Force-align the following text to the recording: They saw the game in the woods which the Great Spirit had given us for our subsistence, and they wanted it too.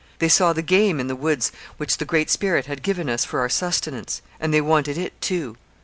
They 0.17 0.29
saw 0.29 0.51
the 0.51 0.63
game 0.63 0.99
in 0.99 1.05
the 1.05 1.15
woods 1.15 1.51
which 1.77 1.97
the 1.97 2.05
Great 2.05 2.31
Spirit 2.31 2.65
had 2.65 2.81
given 2.81 3.07
us 3.07 3.23
for 3.23 3.39
our 3.39 3.49
subsistence, 3.49 4.23
and 4.39 4.51
they 4.51 4.59
wanted 4.59 4.97
it 4.97 5.21
too. 5.21 5.57